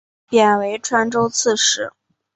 [0.31, 1.91] 贬为川州刺史。